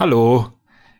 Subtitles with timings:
[0.00, 0.48] Hallo,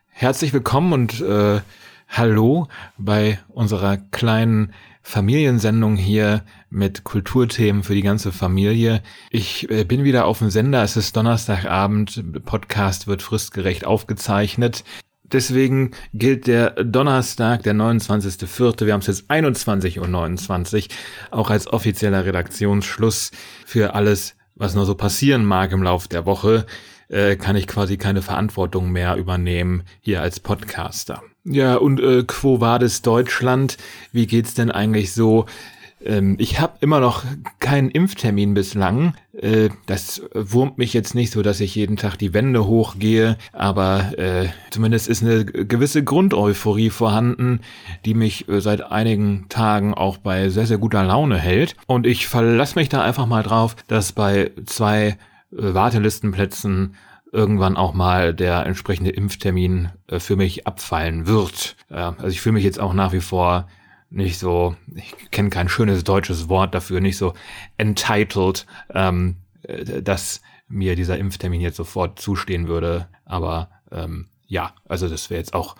[0.09, 1.61] herzlich willkommen und äh,
[2.07, 2.67] hallo
[2.99, 9.01] bei unserer kleinen Familiensendung hier mit Kulturthemen für die ganze Familie.
[9.31, 14.83] Ich äh, bin wieder auf dem Sender, es ist Donnerstagabend, Podcast wird fristgerecht aufgezeichnet.
[15.23, 20.95] Deswegen gilt der Donnerstag, der 29.04., wir haben es jetzt 21.29 Uhr,
[21.31, 23.31] auch als offizieller Redaktionsschluss
[23.65, 26.67] für alles, was nur so passieren mag im Lauf der Woche
[27.11, 31.21] äh, kann ich quasi keine Verantwortung mehr übernehmen hier als Podcaster.
[31.43, 33.77] Ja, und äh, Quo Vadis Deutschland,
[34.11, 35.45] wie geht's denn eigentlich so?
[36.03, 37.23] Ähm, ich habe immer noch
[37.59, 39.15] keinen Impftermin bislang.
[39.33, 44.17] Äh, das wurmt mich jetzt nicht so, dass ich jeden Tag die Wände hochgehe, aber
[44.17, 47.61] äh, zumindest ist eine gewisse Grundeuphorie vorhanden,
[48.05, 51.75] die mich äh, seit einigen Tagen auch bei sehr, sehr guter Laune hält.
[51.87, 55.17] Und ich verlasse mich da einfach mal drauf, dass bei zwei
[55.51, 56.95] Wartelistenplätzen
[57.31, 61.77] irgendwann auch mal der entsprechende Impftermin äh, für mich abfallen wird.
[61.89, 63.67] also ich fühle mich jetzt auch nach wie vor
[64.11, 67.33] nicht so, ich kenne kein schönes deutsches Wort dafür, nicht so
[67.77, 73.07] entitled, ähm, äh, dass mir dieser Impftermin jetzt sofort zustehen würde.
[73.25, 75.75] Aber ähm, ja, also das wäre jetzt auch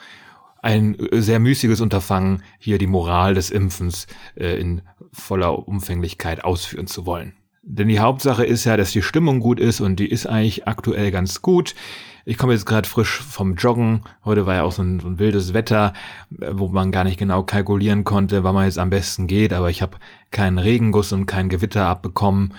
[0.61, 7.05] ein sehr müßiges Unterfangen, hier die Moral des Impfens äh, in voller Umfänglichkeit ausführen zu
[7.05, 7.33] wollen.
[7.63, 11.11] Denn die Hauptsache ist ja, dass die Stimmung gut ist und die ist eigentlich aktuell
[11.11, 11.75] ganz gut.
[12.25, 14.01] Ich komme jetzt gerade frisch vom Joggen.
[14.25, 15.93] Heute war ja auch so ein, so ein, wildes Wetter,
[16.29, 19.53] wo man gar nicht genau kalkulieren konnte, wann man jetzt am besten geht.
[19.53, 19.97] Aber ich habe
[20.31, 22.53] keinen Regenguss und kein Gewitter abbekommen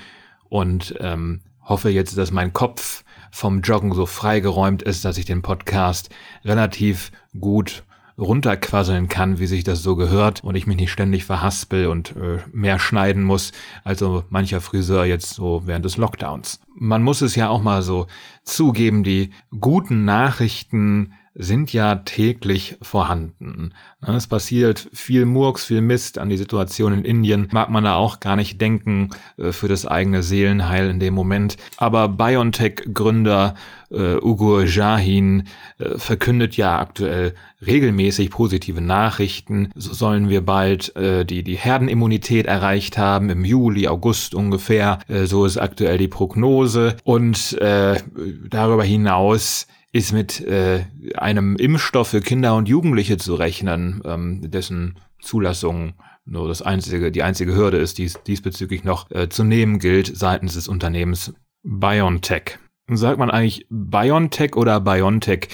[0.48, 5.42] und ähm, hoffe jetzt, dass mein Kopf vom Joggen so freigeräumt ist, dass ich den
[5.42, 6.10] Podcast
[6.44, 7.84] relativ gut
[8.18, 12.38] runterquasseln kann, wie sich das so gehört und ich mich nicht ständig verhaspel und äh,
[12.52, 13.52] mehr schneiden muss,
[13.84, 16.60] also mancher Friseur jetzt so während des Lockdowns.
[16.74, 18.06] Man muss es ja auch mal so
[18.44, 23.72] zugeben, die guten Nachrichten sind ja täglich vorhanden.
[24.06, 27.48] Ne, es passiert viel Murks, viel Mist an die Situation in Indien.
[27.52, 31.56] Mag man da auch gar nicht denken äh, für das eigene Seelenheil in dem Moment.
[31.78, 33.54] Aber BioNTech-Gründer
[33.90, 35.44] äh, Ugo Jahin
[35.78, 37.34] äh, verkündet ja aktuell
[37.66, 39.70] regelmäßig positive Nachrichten.
[39.74, 44.98] So sollen wir bald äh, die, die Herdenimmunität erreicht haben, im Juli, August ungefähr.
[45.08, 46.96] Äh, so ist aktuell die Prognose.
[47.04, 48.00] Und äh,
[48.48, 50.84] darüber hinaus ist mit äh,
[51.16, 55.94] einem Impfstoff für Kinder und Jugendliche zu rechnen, ähm, dessen Zulassung
[56.24, 60.54] nur das einzige, die einzige Hürde ist, die diesbezüglich noch äh, zu nehmen gilt seitens
[60.54, 62.58] des Unternehmens BioNTech.
[62.88, 65.48] Sagt man eigentlich BioNTech oder BioNTech?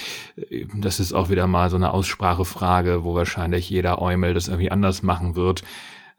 [0.76, 5.02] Das ist auch wieder mal so eine Aussprachefrage, wo wahrscheinlich jeder Eumel das irgendwie anders
[5.02, 5.62] machen wird.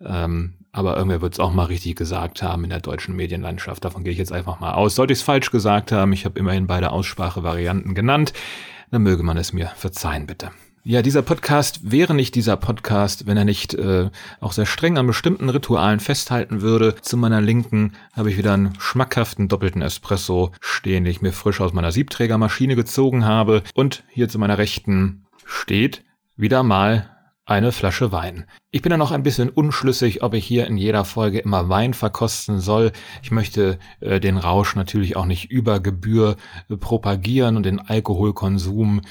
[0.01, 3.83] Ähm, aber irgendwer wird es auch mal richtig gesagt haben in der deutschen Medienlandschaft.
[3.83, 4.95] Davon gehe ich jetzt einfach mal aus.
[4.95, 8.33] Sollte ich es falsch gesagt haben, ich habe immerhin beide Aussprachevarianten genannt,
[8.91, 10.51] dann möge man es mir verzeihen, bitte.
[10.83, 14.09] Ja, dieser Podcast wäre nicht dieser Podcast, wenn er nicht äh,
[14.39, 16.95] auch sehr streng an bestimmten Ritualen festhalten würde.
[17.01, 21.59] Zu meiner Linken habe ich wieder einen schmackhaften doppelten Espresso stehen, den ich mir frisch
[21.59, 23.61] aus meiner Siebträgermaschine gezogen habe.
[23.73, 26.03] Und hier zu meiner Rechten steht
[26.37, 27.09] wieder mal
[27.49, 28.45] eine Flasche Wein.
[28.69, 31.95] Ich bin ja noch ein bisschen unschlüssig, ob ich hier in jeder Folge immer Wein
[31.95, 32.91] verkosten soll.
[33.23, 36.35] Ich möchte äh, den Rausch natürlich auch nicht über Gebühr
[36.69, 39.01] äh, propagieren und den Alkoholkonsum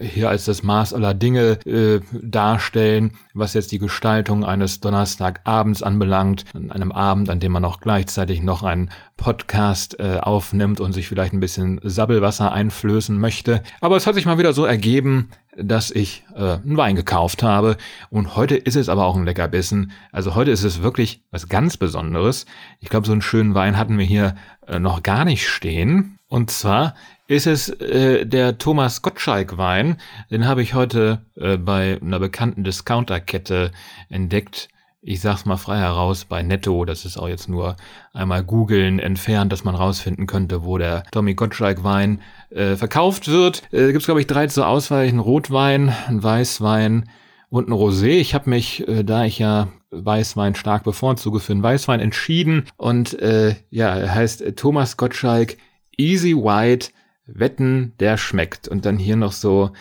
[0.00, 6.44] hier als das Maß aller Dinge äh, darstellen, was jetzt die Gestaltung eines Donnerstagabends anbelangt,
[6.54, 11.08] an einem Abend, an dem man auch gleichzeitig noch einen Podcast äh, aufnimmt und sich
[11.08, 13.62] vielleicht ein bisschen Sabbelwasser einflößen möchte.
[13.80, 17.76] Aber es hat sich mal wieder so ergeben, dass ich äh, einen Wein gekauft habe
[18.10, 19.92] und heute ist es aber auch ein Leckerbissen.
[20.12, 22.46] Also heute ist es wirklich was ganz Besonderes.
[22.80, 24.34] Ich glaube, so einen schönen Wein hatten wir hier
[24.66, 26.18] äh, noch gar nicht stehen.
[26.28, 26.94] Und zwar
[27.28, 29.96] ist es äh, der Thomas Gottschalk Wein.
[30.30, 33.72] Den habe ich heute äh, bei einer bekannten Discounterkette
[34.08, 34.68] entdeckt.
[35.02, 37.76] Ich sag's mal frei heraus, bei Netto, das ist auch jetzt nur
[38.12, 42.20] einmal googeln entfernt, dass man rausfinden könnte, wo der Tommy Gottschalk Wein
[42.50, 43.62] äh, verkauft wird.
[43.72, 47.08] Äh, gibt's glaube ich drei zur Auswahl, ein Rotwein, ein Weißwein
[47.50, 48.18] und ein Rosé.
[48.18, 53.18] Ich habe mich, äh, da ich ja Weißwein stark bevorzuge, für einen Weißwein entschieden und
[53.20, 55.56] äh, ja, er heißt Thomas Gottschalk
[55.96, 56.90] Easy White
[57.26, 58.68] wetten, der schmeckt.
[58.68, 59.72] Und dann hier noch so,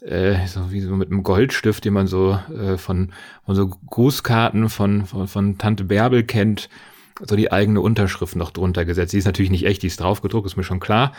[0.00, 3.12] äh, so wie so mit einem Goldstift, den man so äh, von,
[3.44, 6.68] von so Grußkarten von, von, von Tante Bärbel kennt,
[7.20, 9.12] so die eigene Unterschrift noch drunter gesetzt.
[9.12, 11.12] Die ist natürlich nicht echt, die ist draufgedruckt, ist mir schon klar.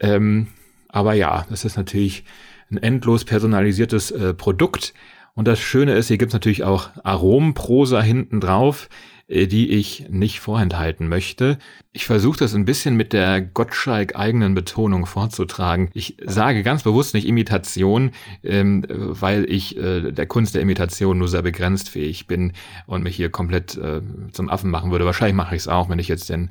[0.00, 0.48] Ähm,
[0.88, 2.24] aber ja, das ist natürlich
[2.70, 4.94] ein endlos personalisiertes äh, Produkt.
[5.40, 8.90] Und das Schöne ist, hier gibt's natürlich auch Aromenprosa hinten drauf.
[9.30, 11.58] Äh, die ich nicht vorenthalten möchte.
[11.92, 15.88] Ich versuche das ein bisschen mit der Gottschalk eigenen Betonung vorzutragen.
[15.94, 18.10] Ich sage ganz bewusst nicht Imitation,
[18.42, 22.52] ähm, weil ich äh, der Kunst der Imitation nur sehr begrenzt fähig bin
[22.86, 24.02] und mich hier komplett äh,
[24.32, 25.06] zum Affen machen würde.
[25.06, 26.50] Wahrscheinlich mache ich es auch, wenn ich jetzt den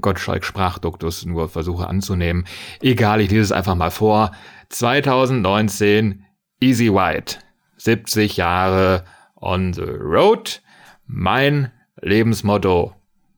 [0.00, 2.44] Gottschalk Sprachduktus nur versuche anzunehmen.
[2.82, 4.32] Egal, ich lese es einfach mal vor.
[4.68, 6.22] 2019
[6.60, 7.38] Easy White.
[7.80, 9.04] 70 Jahre
[9.36, 10.60] on the road.
[11.06, 11.72] Mein
[12.02, 12.94] Lebensmotto.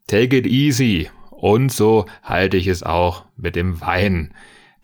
[0.09, 1.09] Take it easy.
[1.31, 4.35] Und so halte ich es auch mit dem Wein.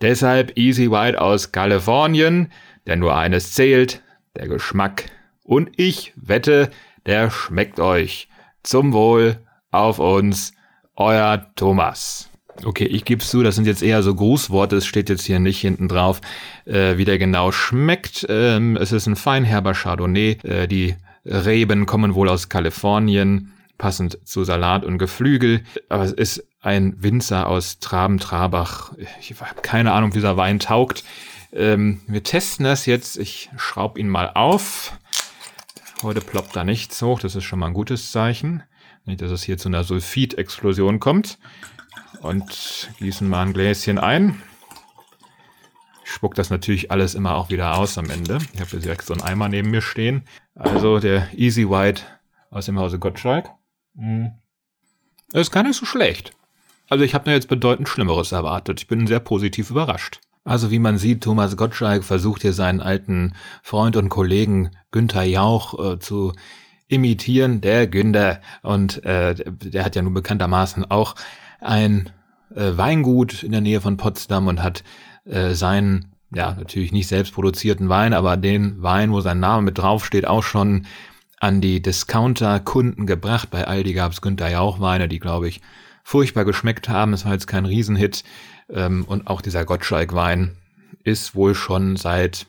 [0.01, 2.51] Deshalb Easy White aus Kalifornien,
[2.87, 4.01] denn nur eines zählt,
[4.35, 5.05] der Geschmack.
[5.43, 6.69] Und ich wette,
[7.05, 8.29] der schmeckt euch.
[8.63, 9.39] Zum Wohl
[9.71, 10.53] auf uns,
[10.95, 12.28] euer Thomas.
[12.65, 15.61] Okay, ich gebe zu, das sind jetzt eher so Grußworte, es steht jetzt hier nicht
[15.61, 16.19] hinten drauf,
[16.65, 18.25] äh, wie der genau schmeckt.
[18.29, 20.37] Ähm, es ist ein feinherber Chardonnay.
[20.43, 20.95] Äh, die
[21.25, 25.63] Reben kommen wohl aus Kalifornien passend zu Salat und Geflügel.
[25.87, 28.93] Aber es ist ein Winzer aus Traben-Trabach.
[29.21, 31.03] Ich habe keine Ahnung, wie dieser Wein taugt.
[31.53, 33.17] Ähm, wir testen das jetzt.
[33.17, 34.93] Ich schraube ihn mal auf.
[36.03, 37.19] Heute ploppt da nichts hoch.
[37.19, 38.63] Das ist schon mal ein gutes Zeichen.
[39.05, 41.39] Nicht, dass es hier zu einer Sulfid-Explosion kommt.
[42.21, 44.41] Und gießen mal ein Gläschen ein.
[46.03, 48.39] Ich spuck das natürlich alles immer auch wieder aus am Ende.
[48.53, 50.23] Ich habe hier direkt so einen Eimer neben mir stehen.
[50.55, 52.01] Also der Easy White
[52.49, 53.49] aus dem Hause Gottschalk.
[53.93, 54.31] Mhm.
[55.31, 56.31] Das ist gar nicht so schlecht.
[56.89, 58.81] Also ich habe mir jetzt bedeutend Schlimmeres erwartet.
[58.81, 60.19] Ich bin sehr positiv überrascht.
[60.43, 65.93] Also wie man sieht, Thomas Gottschalk versucht hier seinen alten Freund und Kollegen Günther Jauch
[65.93, 66.33] äh, zu
[66.87, 68.41] imitieren, der Günther.
[68.63, 71.13] Und äh, der hat ja nun bekanntermaßen auch
[71.59, 72.09] ein
[72.55, 74.83] äh, Weingut in der Nähe von Potsdam und hat
[75.25, 79.77] äh, seinen, ja, natürlich nicht selbst produzierten Wein, aber den Wein, wo sein Name mit
[79.77, 80.85] draufsteht, auch schon
[81.39, 83.49] an die Discounter-Kunden gebracht.
[83.49, 85.61] Bei Aldi gab es Günther Jauch Weine, die, glaube ich,
[86.03, 87.13] furchtbar geschmeckt haben.
[87.13, 88.23] Es war jetzt kein Riesenhit.
[88.69, 90.57] Ähm, und auch dieser Gottschalk-Wein
[91.03, 92.47] ist wohl schon seit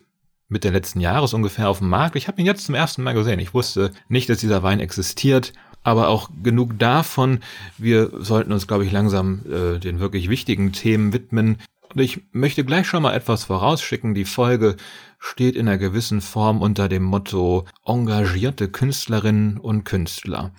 [0.48, 2.16] Mitte letzten Jahres ungefähr auf dem Markt.
[2.16, 3.38] Ich habe ihn jetzt zum ersten Mal gesehen.
[3.38, 5.52] Ich wusste nicht, dass dieser Wein existiert.
[5.82, 7.41] Aber auch genug davon.
[7.79, 11.56] Wir sollten uns, glaube ich, langsam äh, den wirklich wichtigen Themen widmen.
[11.94, 14.15] Und ich möchte gleich schon mal etwas vorausschicken.
[14.15, 14.77] Die Folge
[15.19, 20.53] steht in einer gewissen Form unter dem Motto engagierte Künstlerinnen und Künstler.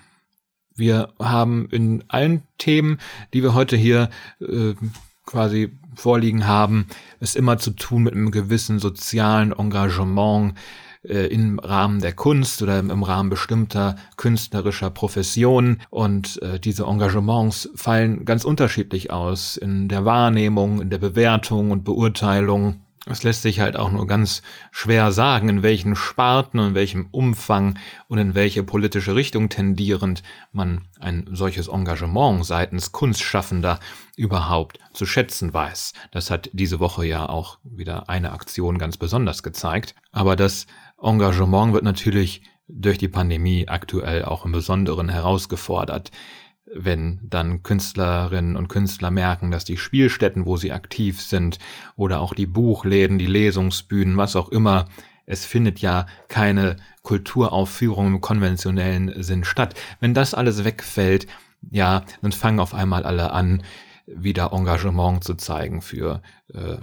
[0.75, 2.99] Wir haben in allen Themen,
[3.33, 4.09] die wir heute hier
[4.39, 4.73] äh,
[5.25, 6.87] quasi vorliegen haben,
[7.19, 10.55] es immer zu tun mit einem gewissen sozialen Engagement,
[11.03, 15.81] äh, im Rahmen der Kunst oder im Rahmen bestimmter künstlerischer Professionen.
[15.89, 21.83] Und äh, diese Engagements fallen ganz unterschiedlich aus in der Wahrnehmung, in der Bewertung und
[21.83, 22.81] Beurteilung.
[23.07, 27.79] Es lässt sich halt auch nur ganz schwer sagen, in welchen Sparten in welchem Umfang
[28.07, 30.21] und in welche politische Richtung tendierend
[30.51, 33.79] man ein solches Engagement seitens Kunstschaffender
[34.15, 35.93] überhaupt zu schätzen weiß.
[36.11, 39.95] Das hat diese Woche ja auch wieder eine Aktion ganz besonders gezeigt.
[40.11, 40.67] Aber das
[41.01, 46.11] Engagement wird natürlich durch die Pandemie aktuell auch im Besonderen herausgefordert.
[46.73, 51.59] Wenn dann Künstlerinnen und Künstler merken, dass die Spielstätten, wo sie aktiv sind,
[51.97, 54.85] oder auch die Buchläden, die Lesungsbühnen, was auch immer,
[55.25, 59.75] es findet ja keine Kulturaufführung im konventionellen Sinn statt.
[59.99, 61.27] Wenn das alles wegfällt,
[61.69, 63.63] ja, dann fangen auf einmal alle an,
[64.07, 66.21] wieder Engagement zu zeigen für
[66.53, 66.77] äh,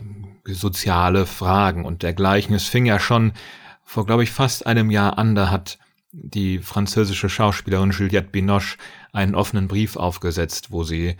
[0.46, 2.54] soziale Fragen und dergleichen.
[2.54, 3.32] Es fing ja schon
[3.88, 5.78] vor, glaube ich, fast einem Jahr an, da hat
[6.12, 8.76] die französische Schauspielerin Juliette Binoche
[9.14, 11.16] einen offenen Brief aufgesetzt, wo sie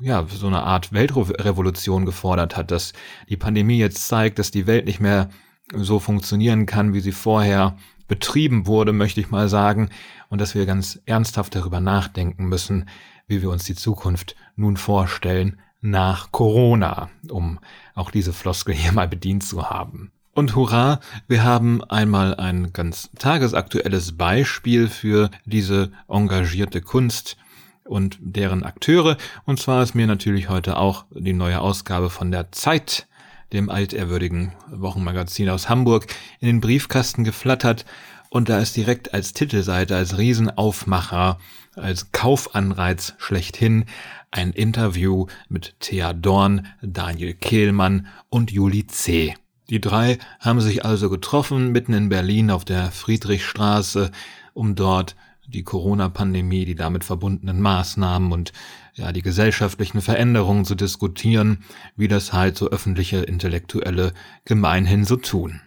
[0.00, 2.92] ja, so eine Art Weltrevolution gefordert hat, dass
[3.28, 5.30] die Pandemie jetzt zeigt, dass die Welt nicht mehr
[5.72, 7.76] so funktionieren kann, wie sie vorher
[8.08, 9.88] betrieben wurde, möchte ich mal sagen,
[10.28, 12.88] und dass wir ganz ernsthaft darüber nachdenken müssen,
[13.28, 17.60] wie wir uns die Zukunft nun vorstellen nach Corona, um
[17.94, 20.10] auch diese Floskel hier mal bedient zu haben.
[20.34, 27.36] Und hurra, wir haben einmal ein ganz tagesaktuelles Beispiel für diese engagierte Kunst
[27.84, 29.18] und deren Akteure.
[29.44, 33.08] Und zwar ist mir natürlich heute auch die neue Ausgabe von der Zeit,
[33.52, 36.06] dem altehrwürdigen Wochenmagazin aus Hamburg,
[36.40, 37.84] in den Briefkasten geflattert.
[38.30, 41.38] Und da ist direkt als Titelseite, als Riesenaufmacher,
[41.76, 43.84] als Kaufanreiz schlechthin
[44.30, 49.34] ein Interview mit Thea Dorn, Daniel Kehlmann und Juli C.
[49.72, 54.10] Die drei haben sich also getroffen mitten in Berlin auf der Friedrichstraße,
[54.52, 58.52] um dort die Corona-Pandemie, die damit verbundenen Maßnahmen und
[58.92, 61.64] ja, die gesellschaftlichen Veränderungen zu diskutieren,
[61.96, 64.12] wie das halt so öffentliche Intellektuelle
[64.44, 65.62] gemeinhin so tun.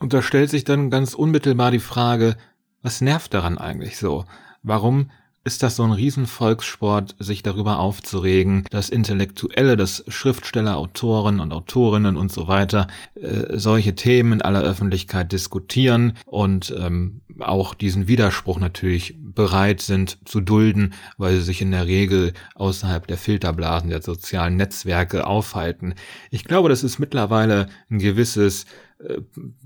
[0.00, 2.38] Und da stellt sich dann ganz unmittelbar die Frage,
[2.80, 4.24] was nervt daran eigentlich so?
[4.62, 5.10] Warum
[5.42, 12.16] ist das so ein Riesenvolkssport, sich darüber aufzuregen, dass Intellektuelle, dass Schriftsteller, Autoren und Autorinnen
[12.16, 18.58] und so weiter äh, solche Themen in aller Öffentlichkeit diskutieren und ähm, auch diesen Widerspruch
[18.58, 24.02] natürlich bereit sind zu dulden, weil sie sich in der Regel außerhalb der Filterblasen der
[24.02, 25.94] sozialen Netzwerke aufhalten.
[26.30, 28.66] Ich glaube, das ist mittlerweile ein gewisses
[28.98, 29.20] äh,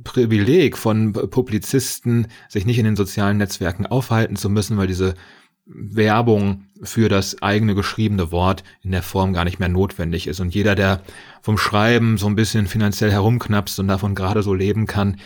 [0.04, 5.14] Privileg von Publizisten, sich nicht in den sozialen Netzwerken aufhalten zu müssen, weil diese
[5.66, 10.40] Werbung für das eigene geschriebene Wort in der Form gar nicht mehr notwendig ist.
[10.40, 11.02] Und jeder, der
[11.40, 15.16] vom Schreiben so ein bisschen finanziell herumknapst und davon gerade so leben kann,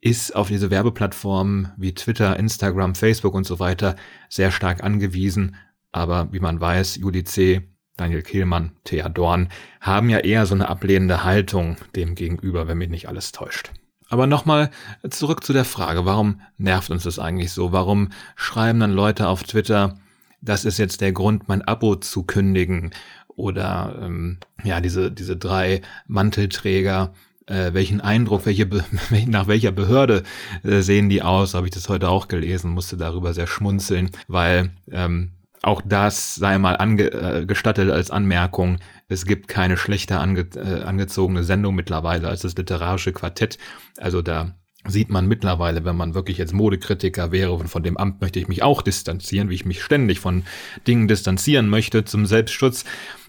[0.00, 3.96] ist auf diese Werbeplattformen wie Twitter, Instagram, Facebook und so weiter
[4.28, 5.56] sehr stark angewiesen.
[5.92, 9.48] Aber wie man weiß, Juli C., Daniel Kehlmann, Thea Dorn
[9.80, 13.72] haben ja eher so eine ablehnende Haltung dem gegenüber, wenn mich nicht alles täuscht.
[14.08, 14.70] Aber nochmal
[15.08, 17.72] zurück zu der Frage, warum nervt uns das eigentlich so?
[17.72, 19.98] Warum schreiben dann Leute auf Twitter,
[20.40, 22.92] das ist jetzt der Grund, mein Abo zu kündigen?
[23.28, 27.12] Oder ähm, ja, diese, diese drei Mantelträger,
[27.46, 28.66] äh, welchen Eindruck, welche
[29.26, 30.22] nach welcher Behörde
[30.62, 31.54] äh, sehen die aus?
[31.54, 35.32] Habe ich das heute auch gelesen, musste darüber sehr schmunzeln, weil ähm,
[35.62, 38.78] auch das sei mal ange, äh, als Anmerkung.
[39.08, 43.58] Es gibt keine schlechter ange, äh, angezogene Sendung mittlerweile als das literarische Quartett.
[43.98, 48.20] Also da sieht man mittlerweile, wenn man wirklich jetzt Modekritiker wäre und von dem Amt
[48.20, 50.44] möchte ich mich auch distanzieren, wie ich mich ständig von
[50.86, 52.84] Dingen distanzieren möchte zum Selbstschutz.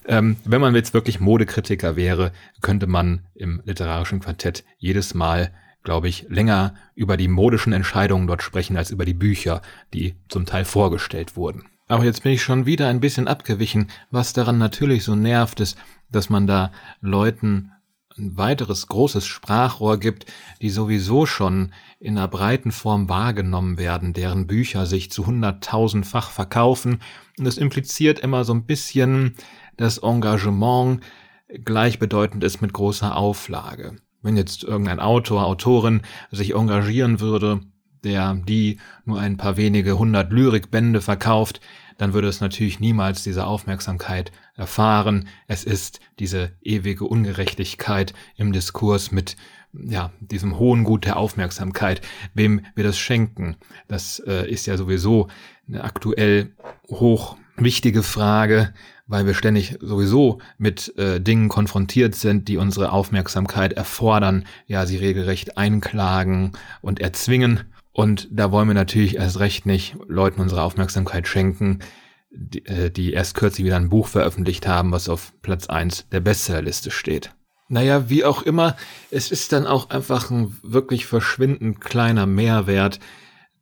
[0.08, 2.32] Ähm, wenn man jetzt wirklich Modekritiker wäre,
[2.62, 5.52] könnte man im literarischen Quartett jedes Mal
[5.84, 9.62] glaube ich, länger über die modischen Entscheidungen dort sprechen als über die Bücher,
[9.94, 11.64] die zum Teil vorgestellt wurden.
[11.88, 13.88] Aber jetzt bin ich schon wieder ein bisschen abgewichen.
[14.12, 15.78] Was daran natürlich so nervt, ist,
[16.12, 17.72] dass man da Leuten
[18.18, 20.26] ein weiteres großes Sprachrohr gibt,
[20.62, 27.00] die sowieso schon in einer breiten Form wahrgenommen werden, deren Bücher sich zu hunderttausendfach verkaufen.
[27.38, 29.36] Und das impliziert immer so ein bisschen,
[29.78, 31.02] dass Engagement
[31.64, 33.96] gleichbedeutend ist mit großer Auflage.
[34.22, 36.02] Wenn jetzt irgendein Autor, Autorin
[36.32, 37.62] sich engagieren würde,
[38.04, 41.62] der die nur ein paar wenige hundert Lyrikbände verkauft,
[41.98, 45.28] dann würde es natürlich niemals diese Aufmerksamkeit erfahren.
[45.48, 49.36] Es ist diese ewige Ungerechtigkeit im Diskurs mit
[49.74, 52.02] ja, diesem hohen Gut der Aufmerksamkeit,
[52.34, 53.58] wem wir das schenken.
[53.88, 55.28] Das äh, ist ja sowieso
[55.68, 56.52] eine aktuell
[56.90, 58.74] hoch wichtige Frage,
[59.08, 64.98] weil wir ständig sowieso mit äh, Dingen konfrontiert sind, die unsere Aufmerksamkeit erfordern, ja, sie
[64.98, 66.52] regelrecht einklagen
[66.82, 67.62] und erzwingen.
[67.98, 71.80] Und da wollen wir natürlich erst recht nicht Leuten unsere Aufmerksamkeit schenken,
[72.30, 76.20] die, äh, die erst kürzlich wieder ein Buch veröffentlicht haben, was auf Platz eins der
[76.20, 77.34] Bestsellerliste steht.
[77.70, 78.78] Naja, wie auch immer,
[79.10, 83.00] es ist dann auch einfach ein wirklich verschwindend kleiner Mehrwert,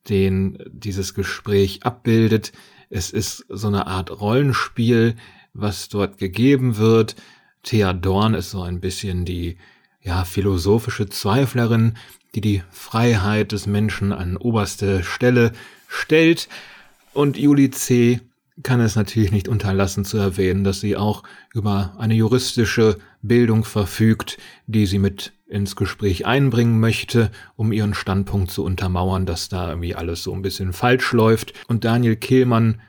[0.09, 2.51] den dieses Gespräch abbildet.
[2.89, 5.15] Es ist so eine Art Rollenspiel,
[5.53, 7.15] was dort gegeben wird.
[7.63, 9.57] Thea Dorn ist so ein bisschen die
[10.01, 11.95] ja, philosophische Zweiflerin,
[12.35, 15.53] die die Freiheit des Menschen an oberste Stelle
[15.87, 16.49] stellt.
[17.13, 18.19] Und Juli C.
[18.61, 21.23] kann es natürlich nicht unterlassen zu erwähnen, dass sie auch
[21.53, 24.37] über eine juristische Bildung verfügt,
[24.67, 29.95] die sie mit ins Gespräch einbringen möchte, um ihren Standpunkt zu untermauern, dass da irgendwie
[29.95, 31.53] alles so ein bisschen falsch läuft.
[31.67, 32.81] Und Daniel Kehlmann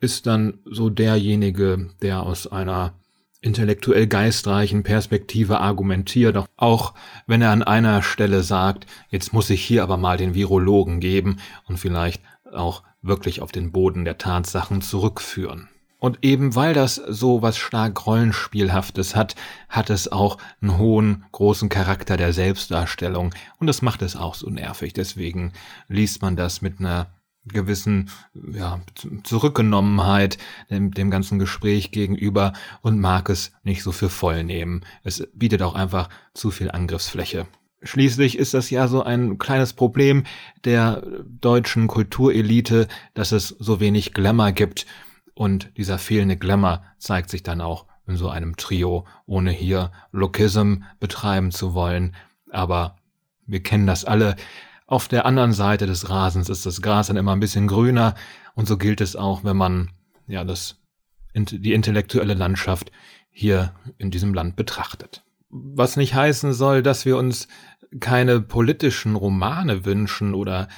[0.00, 2.94] ist dann so derjenige, der aus einer
[3.42, 6.94] intellektuell geistreichen Perspektive argumentiert, auch
[7.26, 11.38] wenn er an einer Stelle sagt, jetzt muss ich hier aber mal den Virologen geben
[11.66, 15.68] und vielleicht auch wirklich auf den Boden der Tatsachen zurückführen.
[15.98, 19.36] Und eben weil das so was stark Rollenspielhaftes hat,
[19.68, 23.32] hat es auch einen hohen, großen Charakter der Selbstdarstellung.
[23.58, 24.94] Und das macht es auch so nervig.
[24.94, 25.52] Deswegen
[25.86, 27.06] liest man das mit einer
[27.44, 28.80] gewissen ja,
[29.24, 30.38] Zurückgenommenheit
[30.70, 34.82] dem, dem ganzen Gespräch gegenüber und mag es nicht so für voll nehmen.
[35.02, 37.46] Es bietet auch einfach zu viel Angriffsfläche.
[37.82, 40.22] Schließlich ist das ja so ein kleines Problem
[40.64, 44.86] der deutschen Kulturelite, dass es so wenig Glamour gibt
[45.34, 50.82] und dieser fehlende Glamour zeigt sich dann auch in so einem Trio, ohne hier Lokism
[51.00, 52.14] betreiben zu wollen.
[52.50, 52.96] Aber
[53.46, 54.36] wir kennen das alle.
[54.86, 58.14] Auf der anderen Seite des Rasens ist das Gras dann immer ein bisschen grüner
[58.54, 59.90] und so gilt es auch, wenn man
[60.26, 60.78] ja das
[61.34, 62.92] die intellektuelle Landschaft
[63.30, 65.24] hier in diesem Land betrachtet.
[65.48, 67.48] Was nicht heißen soll, dass wir uns
[68.00, 70.68] keine politischen Romane wünschen oder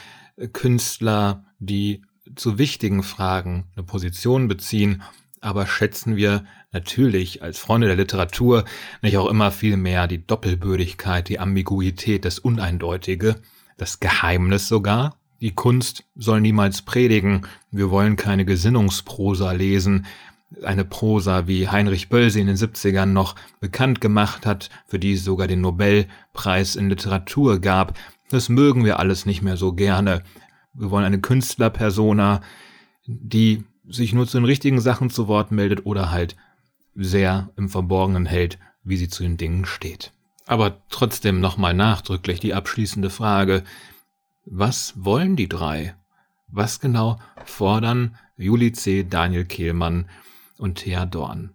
[0.53, 2.03] Künstler, die
[2.35, 5.03] zu wichtigen Fragen eine Position beziehen,
[5.41, 8.65] aber schätzen wir natürlich als Freunde der Literatur
[9.03, 13.37] nicht auch immer viel mehr die Doppelbödigkeit, die Ambiguität, das Uneindeutige,
[13.77, 15.17] das Geheimnis sogar?
[15.41, 20.07] Die Kunst soll niemals predigen, wir wollen keine Gesinnungsprosa lesen,
[20.63, 25.25] eine Prosa, wie Heinrich Böll in den 70ern noch bekannt gemacht hat, für die es
[25.25, 27.99] sogar den Nobelpreis in Literatur gab.
[28.31, 30.23] Das mögen wir alles nicht mehr so gerne.
[30.73, 32.41] Wir wollen eine Künstlerpersona,
[33.07, 36.37] die sich nur zu den richtigen Sachen zu Wort meldet oder halt
[36.95, 40.14] sehr im Verborgenen hält, wie sie zu den Dingen steht.
[40.47, 43.65] Aber trotzdem nochmal nachdrücklich die abschließende Frage,
[44.45, 45.97] was wollen die drei?
[46.49, 50.09] Was genau fordern Juli C., Daniel Kehlmann
[50.59, 51.55] und Thea Dorn?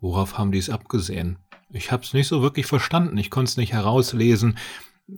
[0.00, 1.38] Worauf haben die es abgesehen?
[1.70, 4.58] Ich habe es nicht so wirklich verstanden, ich konnte es nicht herauslesen.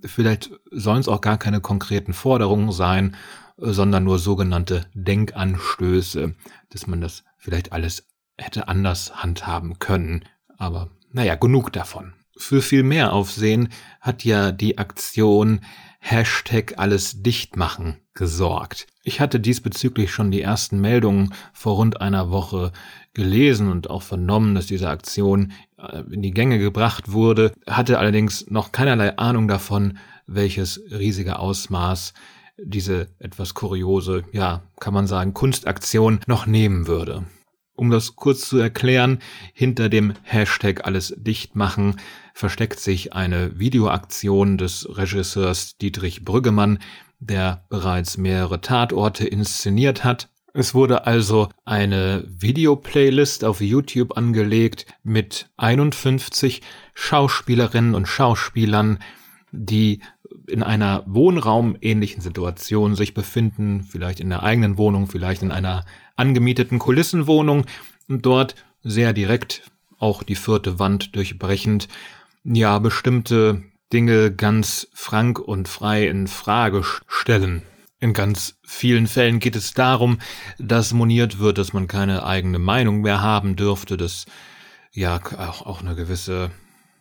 [0.05, 3.17] Vielleicht sollen es auch gar keine konkreten Forderungen sein,
[3.57, 6.35] sondern nur sogenannte Denkanstöße,
[6.71, 8.07] dass man das vielleicht alles
[8.37, 10.25] hätte anders handhaben können.
[10.57, 12.15] Aber naja, genug davon.
[12.38, 13.68] Für viel mehr Aufsehen
[14.00, 15.61] hat ja die Aktion
[15.99, 18.87] Hashtag alles dicht machen gesorgt.
[19.02, 22.73] Ich hatte diesbezüglich schon die ersten Meldungen vor rund einer Woche
[23.12, 28.49] gelesen und auch vernommen, dass diese Aktion äh, in die Gänge gebracht wurde, hatte allerdings
[28.49, 32.14] noch keinerlei Ahnung davon, welches riesige Ausmaß
[32.59, 37.25] diese etwas kuriose, ja, kann man sagen, Kunstaktion noch nehmen würde.
[37.79, 39.21] Um das kurz zu erklären,
[39.55, 41.95] hinter dem Hashtag alles dicht machen
[42.39, 46.79] versteckt sich eine Videoaktion des Regisseurs Dietrich Brüggemann,
[47.21, 50.29] der bereits mehrere Tatorte inszeniert hat.
[50.55, 56.63] Es wurde also eine Videoplaylist auf YouTube angelegt mit 51
[56.95, 58.99] Schauspielerinnen und Schauspielern,
[59.53, 60.01] die
[60.49, 65.85] in einer wohnraumähnlichen Situation sich befinden, vielleicht in der eigenen Wohnung, vielleicht in einer
[66.19, 67.65] angemieteten Kulissenwohnung.
[68.09, 71.89] Und dort sehr direkt auch die vierte Wand durchbrechend,
[72.45, 77.63] ja, bestimmte Dinge ganz frank und frei in Frage stellen.
[78.01, 80.19] In ganz vielen Fällen geht es darum,
[80.59, 84.27] dass moniert wird, dass man keine eigene Meinung mehr haben dürfte, dass
[84.93, 86.51] ja auch, auch eine gewisse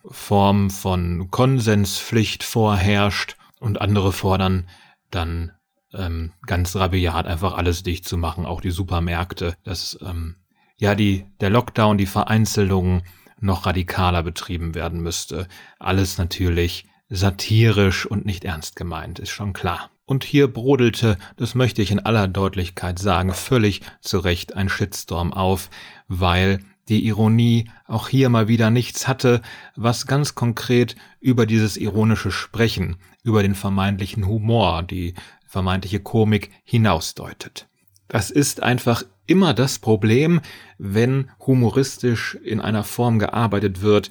[0.04, 3.36] Form von Konsenspflicht vorherrscht.
[3.60, 4.68] Und andere fordern
[5.10, 5.52] dann
[5.94, 10.36] ähm, ganz rabiat einfach alles dicht zu machen, auch die Supermärkte, dass ähm,
[10.76, 13.02] ja die der Lockdown, die Vereinzelung
[13.40, 15.48] noch radikaler betrieben werden müsste.
[15.78, 19.90] Alles natürlich satirisch und nicht ernst gemeint, ist schon klar.
[20.04, 25.32] Und hier brodelte, das möchte ich in aller Deutlichkeit sagen, völlig zu Recht ein Shitstorm
[25.32, 25.70] auf,
[26.06, 29.42] weil die Ironie auch hier mal wieder nichts hatte,
[29.76, 35.14] was ganz konkret über dieses ironische Sprechen, über den vermeintlichen Humor, die
[35.46, 37.68] vermeintliche Komik hinausdeutet.
[38.08, 40.40] Das ist einfach immer das Problem,
[40.78, 44.10] wenn humoristisch in einer Form gearbeitet wird,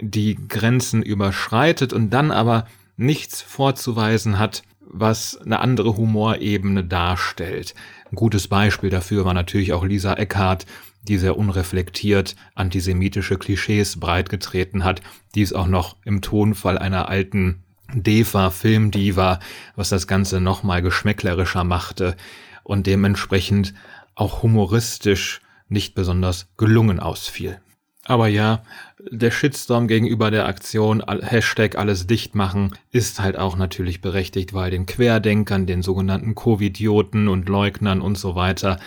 [0.00, 4.62] die Grenzen überschreitet und dann aber nichts vorzuweisen hat,
[4.94, 7.74] was eine andere Humorebene darstellt.
[8.10, 10.66] Ein gutes Beispiel dafür war natürlich auch Lisa Eckhardt,
[11.02, 15.02] die sehr unreflektiert antisemitische Klischees breitgetreten hat,
[15.34, 19.40] dies auch noch im Tonfall einer alten Deva, Filmdiva,
[19.76, 22.16] was das Ganze nochmal geschmäcklerischer machte
[22.62, 23.74] und dementsprechend
[24.14, 27.60] auch humoristisch nicht besonders gelungen ausfiel.
[28.06, 28.62] Aber ja,
[29.10, 34.70] der Shitstorm gegenüber der Aktion Hashtag alles dicht machen ist halt auch natürlich berechtigt, weil
[34.70, 38.78] den Querdenkern, den sogenannten Covidioten und Leugnern und so weiter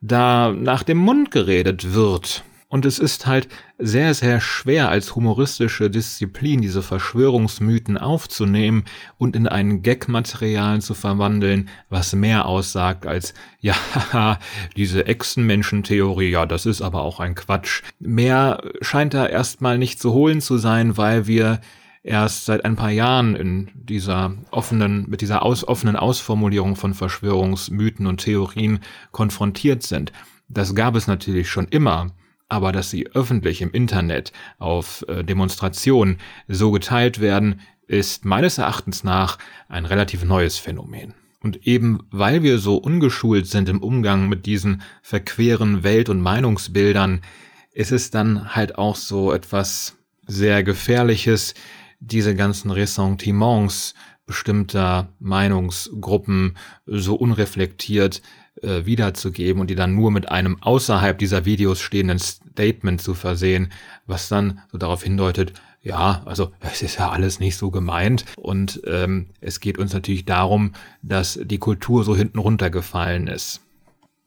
[0.00, 2.44] da nach dem Mund geredet wird.
[2.70, 8.84] Und es ist halt sehr, sehr schwer als humoristische Disziplin diese Verschwörungsmythen aufzunehmen
[9.16, 14.38] und in ein Gag-Material zu verwandeln, was mehr aussagt als, ja,
[14.76, 17.82] diese Echsenmenschentheorie, ja, das ist aber auch ein Quatsch.
[18.00, 21.60] Mehr scheint da erstmal nicht zu holen zu sein, weil wir
[22.02, 28.06] erst seit ein paar Jahren in dieser offenen, mit dieser aus, offenen Ausformulierung von Verschwörungsmythen
[28.06, 30.12] und Theorien konfrontiert sind.
[30.48, 32.12] Das gab es natürlich schon immer,
[32.48, 39.04] aber dass sie öffentlich im Internet auf äh, Demonstrationen so geteilt werden, ist meines Erachtens
[39.04, 41.14] nach ein relativ neues Phänomen.
[41.40, 47.20] Und eben weil wir so ungeschult sind im Umgang mit diesen verqueren Welt- und Meinungsbildern,
[47.72, 51.54] ist es dann halt auch so etwas sehr Gefährliches,
[52.00, 53.94] diese ganzen Ressentiments
[54.26, 56.56] bestimmter Meinungsgruppen
[56.86, 58.20] so unreflektiert
[58.62, 63.72] äh, wiederzugeben und die dann nur mit einem außerhalb dieser Videos stehenden Statement zu versehen,
[64.06, 68.80] was dann so darauf hindeutet, ja, also es ist ja alles nicht so gemeint und
[68.86, 73.62] ähm, es geht uns natürlich darum, dass die Kultur so hinten runtergefallen ist.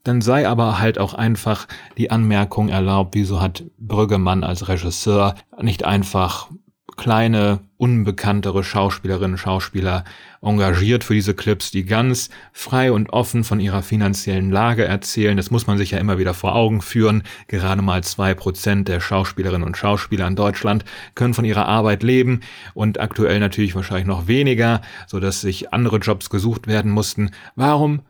[0.04, 5.84] Dann sei aber halt auch einfach die Anmerkung erlaubt, wieso hat Brüggemann als Regisseur nicht
[5.84, 6.50] einfach
[6.96, 10.04] kleine, unbekanntere Schauspielerinnen und Schauspieler
[10.40, 15.36] engagiert für diese Clips, die ganz frei und offen von ihrer finanziellen Lage erzählen.
[15.36, 17.22] Das muss man sich ja immer wieder vor Augen führen.
[17.48, 22.40] Gerade mal zwei Prozent der Schauspielerinnen und Schauspieler in Deutschland können von ihrer Arbeit leben
[22.74, 27.30] und aktuell natürlich wahrscheinlich noch weniger, so dass sich andere Jobs gesucht werden mussten.
[27.56, 28.02] Warum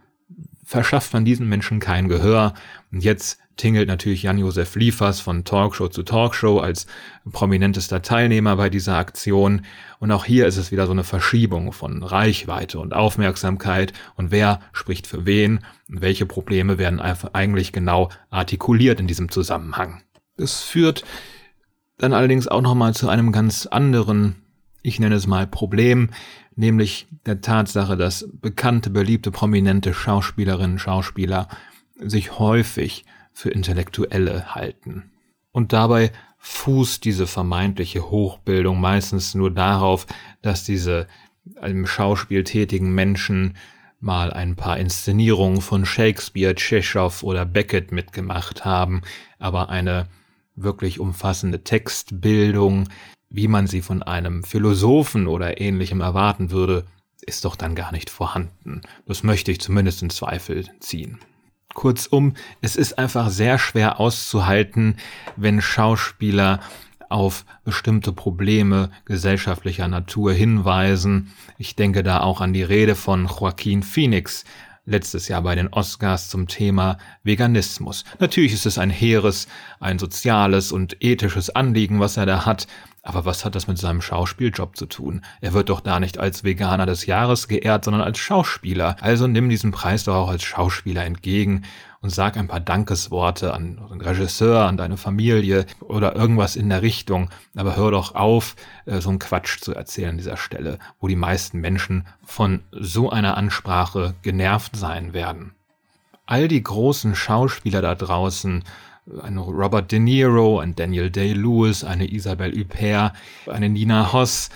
[0.65, 2.55] verschafft man diesen Menschen kein Gehör?
[2.91, 6.87] Und jetzt tingelt natürlich Jan-Josef Liefers von Talkshow zu Talkshow als
[7.31, 9.63] prominentester Teilnehmer bei dieser Aktion.
[9.99, 14.61] Und auch hier ist es wieder so eine Verschiebung von Reichweite und Aufmerksamkeit und wer
[14.73, 20.03] spricht für wen und welche Probleme werden eigentlich genau artikuliert in diesem Zusammenhang.
[20.37, 21.05] Es führt
[21.99, 24.43] dann allerdings auch nochmal zu einem ganz anderen,
[24.83, 26.11] ich nenne es mal Problem,
[26.57, 31.49] nämlich der Tatsache, dass bekannte, beliebte, prominente Schauspielerinnen, Schauspieler
[31.97, 35.11] sich häufig für Intellektuelle halten.
[35.53, 40.07] Und dabei fußt diese vermeintliche Hochbildung meistens nur darauf,
[40.43, 41.07] dass diese
[41.63, 43.57] im Schauspiel tätigen Menschen
[44.01, 49.03] mal ein paar Inszenierungen von Shakespeare, Tschechow oder Beckett mitgemacht haben,
[49.39, 50.09] aber eine
[50.57, 52.89] wirklich umfassende Textbildung,
[53.33, 56.85] wie man sie von einem Philosophen oder ähnlichem erwarten würde,
[57.23, 58.83] ist doch dann gar nicht vorhanden.
[59.07, 61.19] Das möchte ich zumindest in Zweifel ziehen.
[61.73, 64.97] Kurzum, es ist einfach sehr schwer auszuhalten,
[65.37, 66.61] wenn Schauspieler
[67.09, 71.33] auf bestimmte Probleme gesellschaftlicher Natur hinweisen.
[71.59, 74.45] Ich denke da auch an die Rede von Joaquin Phoenix
[74.85, 78.05] letztes Jahr bei den Oscars zum Thema Veganismus.
[78.19, 79.47] Natürlich ist es ein hehres,
[79.79, 82.67] ein soziales und ethisches Anliegen, was er da hat,
[83.03, 85.23] aber was hat das mit seinem Schauspieljob zu tun?
[85.41, 88.97] Er wird doch da nicht als Veganer des Jahres geehrt, sondern als Schauspieler.
[89.01, 91.63] Also nimm diesen Preis doch auch als Schauspieler entgegen
[92.01, 96.83] und sag ein paar Dankesworte an den Regisseur, an deine Familie oder irgendwas in der
[96.83, 97.29] Richtung.
[97.57, 98.55] Aber hör doch auf,
[98.87, 103.11] äh, so einen Quatsch zu erzählen an dieser Stelle, wo die meisten Menschen von so
[103.11, 105.55] einer Ansprache genervt sein werden.
[106.25, 108.63] All die großen Schauspieler da draußen,
[109.21, 113.13] ein Robert De Niro, ein Daniel Day-Lewis, eine Isabelle Huppert,
[113.47, 114.51] eine Nina Hoss.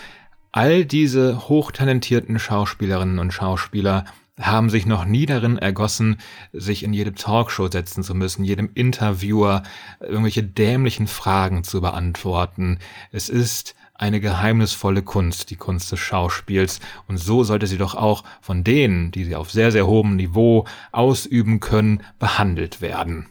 [0.52, 4.04] All diese hochtalentierten Schauspielerinnen und Schauspieler
[4.40, 6.18] haben sich noch nie darin ergossen,
[6.52, 9.62] sich in jede Talkshow setzen zu müssen, jedem Interviewer
[10.00, 12.78] irgendwelche dämlichen Fragen zu beantworten.
[13.10, 18.24] Es ist eine geheimnisvolle Kunst, die Kunst des Schauspiels, und so sollte sie doch auch
[18.42, 23.26] von denen, die sie auf sehr, sehr hohem Niveau ausüben können, behandelt werden.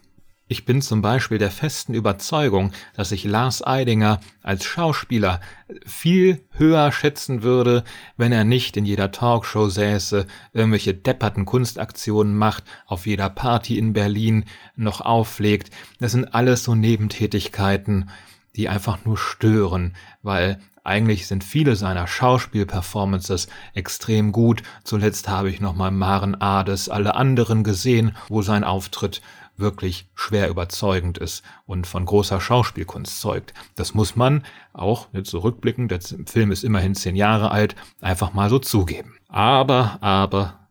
[0.48, 5.40] Ich bin zum Beispiel der festen Überzeugung, dass ich Lars Eidinger als Schauspieler
[5.88, 7.84] viel höher schätzen würde,
[8.16, 13.94] wenn er nicht in jeder Talkshow säße, irgendwelche depperten Kunstaktionen macht, auf jeder Party in
[13.94, 15.72] Berlin noch auflegt.
[16.00, 18.12] Das sind alles so Nebentätigkeiten,
[18.56, 24.62] die einfach nur stören, weil eigentlich sind viele seiner Schauspielperformances extrem gut.
[24.84, 29.24] Zuletzt habe ich nochmal Maren Ades, alle anderen gesehen, wo sein Auftritt
[29.58, 33.54] wirklich schwer überzeugend ist und von großer Schauspielkunst zeugt.
[33.76, 38.50] Das muss man auch, jetzt zurückblickend, der Film ist immerhin zehn Jahre alt, einfach mal
[38.50, 39.18] so zugeben.
[39.28, 40.68] Aber, aber,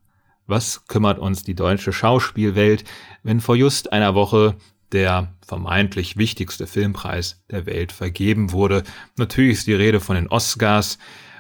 [0.47, 2.85] was kümmert uns die deutsche Schauspielwelt,
[3.23, 4.57] wenn vor just einer Woche
[4.93, 8.85] der vermeintlich wichtigste Filmpreis der Welt vergeben wurde.
[9.17, 10.99] Natürlich ist die Rede von den Oscars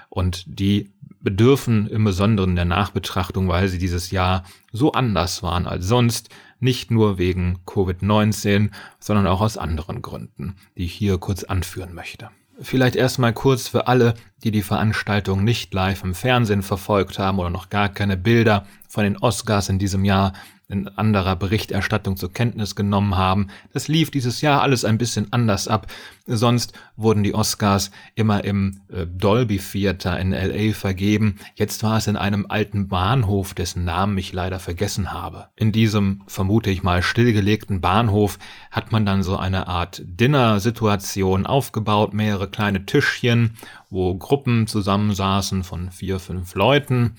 [0.09, 5.87] und die bedürfen im Besonderen der Nachbetrachtung, weil sie dieses Jahr so anders waren als
[5.87, 6.29] sonst
[6.65, 12.31] nicht nur wegen Covid-19, sondern auch aus anderen Gründen, die ich hier kurz anführen möchte.
[12.61, 17.51] Vielleicht erstmal kurz für alle, die die Veranstaltung nicht live im Fernsehen verfolgt haben oder
[17.51, 20.33] noch gar keine Bilder von den Oscars in diesem Jahr
[20.69, 23.49] in anderer Berichterstattung zur Kenntnis genommen haben.
[23.73, 25.87] Das lief dieses Jahr alles ein bisschen anders ab.
[26.27, 31.37] Sonst wurden die Oscars immer im äh, Dolby Theater in LA vergeben.
[31.55, 35.49] Jetzt war es in einem alten Bahnhof, dessen Namen ich leider vergessen habe.
[35.55, 38.39] In diesem, vermute ich mal, stillgelegten Bahnhof
[38.71, 43.59] hat man dann so eine Art Dinner-Situation aufgebaut, mehrere kleine Tischchen,
[43.91, 47.17] wo Gruppen zusammensaßen von vier, fünf Leuten.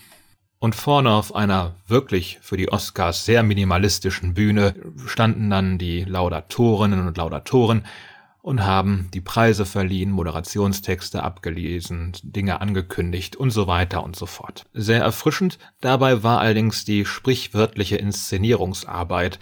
[0.65, 4.73] Und vorne auf einer wirklich für die Oscars sehr minimalistischen Bühne
[5.05, 7.85] standen dann die Laudatorinnen und Laudatoren
[8.41, 14.63] und haben die Preise verliehen, Moderationstexte abgelesen, Dinge angekündigt und so weiter und so fort.
[14.73, 19.37] Sehr erfrischend dabei war allerdings die sprichwörtliche Inszenierungsarbeit.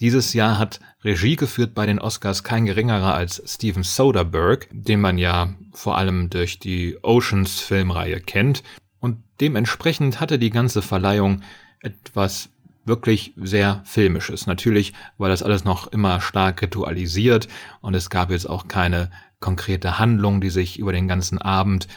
[0.00, 5.16] Dieses Jahr hat Regie geführt bei den Oscars kein geringerer als Steven Soderbergh, den man
[5.16, 8.64] ja vor allem durch die Oceans Filmreihe kennt
[9.00, 11.42] und dementsprechend hatte die ganze Verleihung
[11.80, 12.50] etwas
[12.84, 14.46] wirklich sehr filmisches.
[14.46, 17.48] Natürlich war das alles noch immer stark ritualisiert
[17.80, 21.88] und es gab jetzt auch keine konkrete Handlung, die sich über den ganzen Abend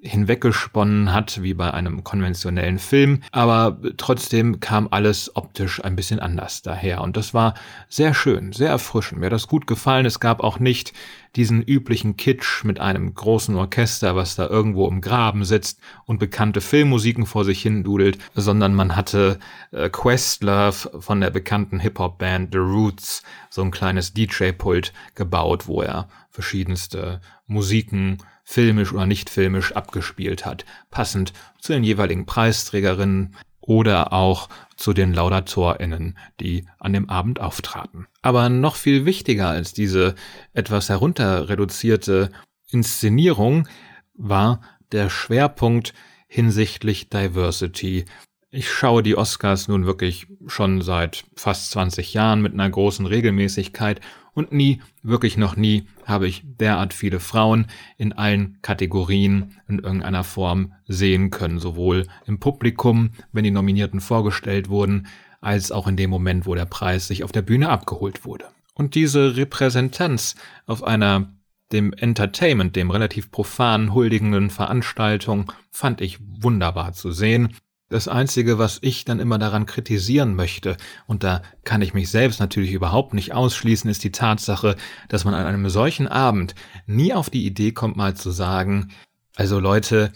[0.00, 6.62] hinweggesponnen hat, wie bei einem konventionellen Film, aber trotzdem kam alles optisch ein bisschen anders
[6.62, 7.54] daher und das war
[7.88, 9.20] sehr schön, sehr erfrischend.
[9.20, 10.06] Mir hat das gut gefallen.
[10.06, 10.92] Es gab auch nicht
[11.34, 16.60] diesen üblichen Kitsch mit einem großen Orchester, was da irgendwo im Graben sitzt und bekannte
[16.60, 19.38] Filmmusiken vor sich hin dudelt, sondern man hatte
[19.72, 26.08] äh, Questlove von der bekannten Hip-Hop-Band The Roots so ein kleines DJ-Pult gebaut, wo er
[26.30, 28.18] verschiedenste Musiken
[28.50, 35.12] filmisch oder nicht filmisch abgespielt hat, passend zu den jeweiligen Preisträgerinnen oder auch zu den
[35.12, 38.06] LaudatorInnen, die an dem Abend auftraten.
[38.22, 40.14] Aber noch viel wichtiger als diese
[40.54, 42.30] etwas herunter reduzierte
[42.70, 43.68] Inszenierung
[44.14, 45.92] war der Schwerpunkt
[46.26, 48.06] hinsichtlich Diversity
[48.50, 54.00] ich schaue die Oscars nun wirklich schon seit fast 20 Jahren mit einer großen Regelmäßigkeit
[54.38, 60.24] und nie, wirklich noch nie, habe ich derart viele Frauen in allen Kategorien in irgendeiner
[60.24, 65.08] Form sehen können, sowohl im Publikum, wenn die Nominierten vorgestellt wurden,
[65.40, 68.46] als auch in dem Moment, wo der Preis sich auf der Bühne abgeholt wurde.
[68.74, 71.32] Und diese Repräsentanz auf einer
[71.72, 77.54] dem Entertainment, dem relativ profan huldigenden Veranstaltung, fand ich wunderbar zu sehen
[77.88, 82.40] das Einzige, was ich dann immer daran kritisieren möchte, und da kann ich mich selbst
[82.40, 84.76] natürlich überhaupt nicht ausschließen, ist die Tatsache,
[85.08, 86.54] dass man an einem solchen Abend
[86.86, 88.88] nie auf die Idee kommt, mal zu sagen,
[89.36, 90.12] also Leute,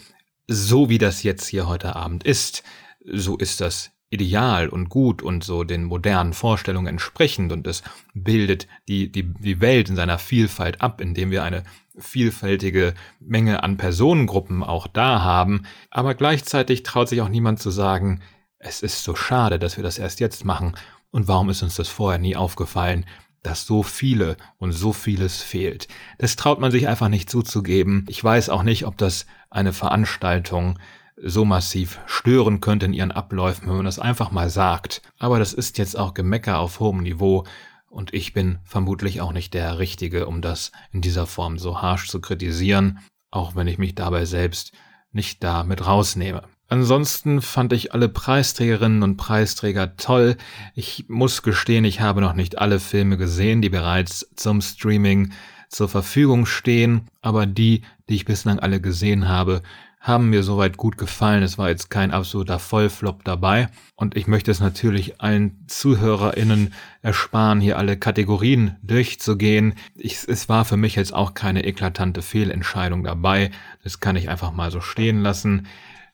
[0.47, 2.63] so wie das jetzt hier heute Abend ist,
[3.05, 8.67] so ist das ideal und gut und so den modernen Vorstellungen entsprechend und es bildet
[8.87, 11.63] die, die, die Welt in seiner Vielfalt ab, indem wir eine
[11.97, 18.21] vielfältige Menge an Personengruppen auch da haben, aber gleichzeitig traut sich auch niemand zu sagen,
[18.59, 20.75] es ist so schade, dass wir das erst jetzt machen
[21.11, 23.05] und warum ist uns das vorher nie aufgefallen,
[23.43, 25.87] dass so viele und so vieles fehlt.
[26.17, 28.05] Das traut man sich einfach nicht zuzugeben.
[28.07, 30.79] Ich weiß auch nicht, ob das eine Veranstaltung
[31.17, 35.01] so massiv stören könnte in ihren Abläufen, wenn man das einfach mal sagt.
[35.19, 37.45] Aber das ist jetzt auch Gemecker auf hohem Niveau
[37.89, 42.07] und ich bin vermutlich auch nicht der Richtige, um das in dieser Form so harsch
[42.07, 42.99] zu kritisieren,
[43.29, 44.73] auch wenn ich mich dabei selbst
[45.11, 46.43] nicht da mit rausnehme.
[46.69, 50.37] Ansonsten fand ich alle Preisträgerinnen und Preisträger toll.
[50.73, 55.33] Ich muss gestehen, ich habe noch nicht alle Filme gesehen, die bereits zum Streaming
[55.69, 59.61] zur Verfügung stehen, aber die, die ich bislang alle gesehen habe,
[60.03, 61.43] haben mir soweit gut gefallen.
[61.43, 63.69] Es war jetzt kein absoluter Vollflop dabei.
[63.95, 69.75] Und ich möchte es natürlich allen ZuhörerInnen ersparen, hier alle Kategorien durchzugehen.
[69.95, 73.51] Ich, es war für mich jetzt auch keine eklatante Fehlentscheidung dabei.
[73.81, 75.67] Das kann ich einfach mal so stehen lassen.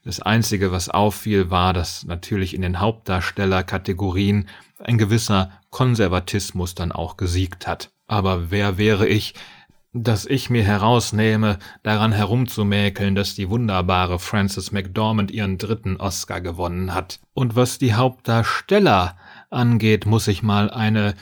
[0.03, 4.47] Das Einzige, was auffiel, war, dass natürlich in den Hauptdarstellerkategorien
[4.77, 7.89] ein gewisser Konservatismus dann auch gesiegt hat.
[8.05, 9.33] Aber wer wäre ich,
[10.03, 16.93] dass ich mir herausnehme, daran herumzumäkeln, dass die wunderbare Frances McDormand ihren dritten Oscar gewonnen
[16.93, 17.19] hat.
[17.33, 19.17] Und was die Hauptdarsteller
[19.49, 21.15] angeht, muss ich mal eine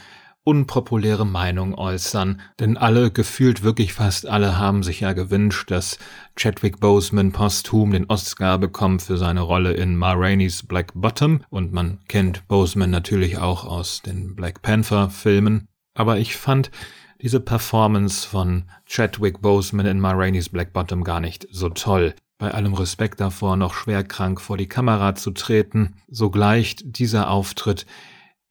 [0.48, 6.00] unpopuläre Meinung äußern, denn alle, gefühlt wirklich fast alle, haben sich ja gewünscht, dass
[6.38, 11.74] Chadwick Boseman posthum den Oscar bekommt für seine Rolle in Ma Rainey's Black Bottom und
[11.74, 15.68] man kennt Boseman natürlich auch aus den Black Panther Filmen.
[15.94, 16.72] Aber ich fand,
[17.22, 22.14] diese Performance von Chadwick Boseman in Ma Rainey's Black Bottom gar nicht so toll.
[22.38, 27.88] Bei allem Respekt davor, noch schwerkrank vor die Kamera zu treten, so gleicht dieser Auftritt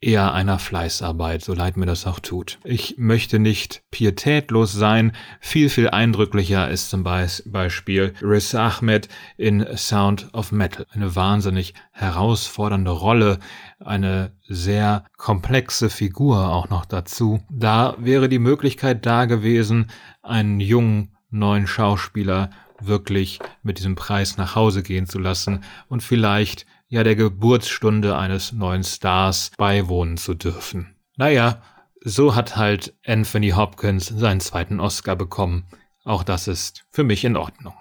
[0.07, 2.59] eher einer Fleißarbeit, so leid mir das auch tut.
[2.63, 5.13] Ich möchte nicht pietätlos sein.
[5.41, 10.87] Viel, viel eindrücklicher ist zum Beispiel Riz Ahmed in Sound of Metal.
[10.91, 13.41] Eine wahnsinnig herausfordernde Rolle,
[13.81, 17.41] eine sehr komplexe Figur auch noch dazu.
[17.51, 19.89] Da wäre die Möglichkeit da gewesen,
[20.23, 26.67] einen jungen neuen Schauspieler wirklich mit diesem Preis nach Hause gehen zu lassen und vielleicht
[26.89, 30.95] ja der Geburtsstunde eines neuen Stars beiwohnen zu dürfen.
[31.17, 31.63] Naja,
[32.05, 35.65] so hat halt Anthony Hopkins seinen zweiten Oscar bekommen.
[36.05, 37.75] Auch das ist für mich in Ordnung.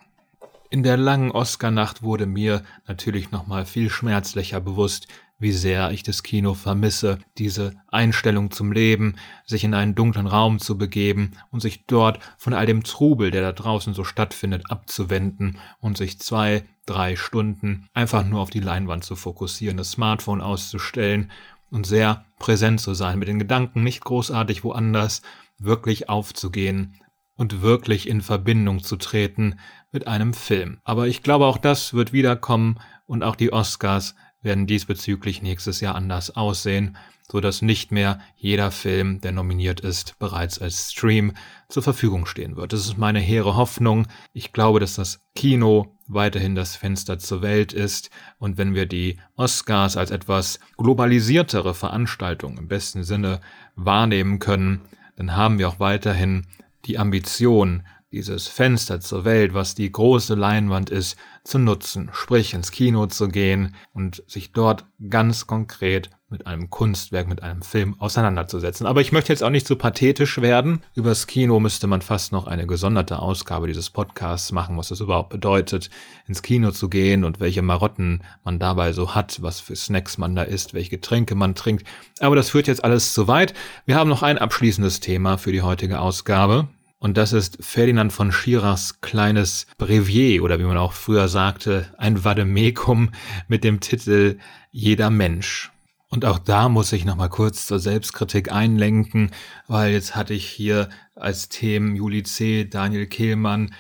[0.72, 6.24] In der langen Oscarnacht wurde mir natürlich nochmal viel schmerzlicher bewusst, wie sehr ich das
[6.24, 11.86] Kino vermisse, diese Einstellung zum Leben, sich in einen dunklen Raum zu begeben und sich
[11.86, 17.16] dort von all dem Trubel, der da draußen so stattfindet, abzuwenden und sich zwei, drei
[17.16, 21.32] Stunden einfach nur auf die Leinwand zu fokussieren, das Smartphone auszustellen
[21.70, 25.22] und sehr präsent zu sein, mit den Gedanken nicht großartig woanders,
[25.58, 27.00] wirklich aufzugehen
[27.36, 29.60] und wirklich in Verbindung zu treten
[29.92, 30.80] mit einem Film.
[30.84, 34.16] Aber ich glaube, auch das wird wiederkommen und auch die Oscars
[34.46, 36.96] werden diesbezüglich nächstes Jahr anders aussehen,
[37.30, 41.34] so dass nicht mehr jeder Film, der nominiert ist, bereits als Stream
[41.68, 42.72] zur Verfügung stehen wird.
[42.72, 44.08] Das ist meine hehre Hoffnung.
[44.32, 49.18] Ich glaube, dass das Kino weiterhin das Fenster zur Welt ist und wenn wir die
[49.36, 53.42] Oscars als etwas globalisiertere Veranstaltung im besten Sinne
[53.76, 54.82] wahrnehmen können,
[55.16, 56.46] dann haben wir auch weiterhin
[56.86, 57.84] die Ambition,
[58.16, 63.28] dieses Fenster zur Welt, was die große Leinwand ist, zu nutzen, sprich ins Kino zu
[63.28, 68.88] gehen und sich dort ganz konkret mit einem Kunstwerk, mit einem Film auseinanderzusetzen.
[68.88, 70.82] Aber ich möchte jetzt auch nicht zu pathetisch werden.
[70.96, 75.30] Übers Kino müsste man fast noch eine gesonderte Ausgabe dieses Podcasts machen, was es überhaupt
[75.30, 75.90] bedeutet,
[76.26, 80.36] ins Kino zu gehen und welche Marotten man dabei so hat, was für Snacks man
[80.36, 81.86] da isst, welche Getränke man trinkt.
[82.22, 83.54] Aber das führt jetzt alles zu weit.
[83.86, 86.70] Wir haben noch ein abschließendes Thema für die heutige Ausgabe.
[87.06, 92.24] Und das ist Ferdinand von Schirachs kleines Brevier oder wie man auch früher sagte, ein
[92.24, 93.12] Vademekum
[93.48, 94.40] mit dem Titel
[94.72, 95.72] Jeder Mensch.
[96.10, 99.30] Und auch da muss ich nochmal kurz zur Selbstkritik einlenken,
[99.68, 103.76] weil jetzt hatte ich hier als Themen Juli C., Daniel Kehlmann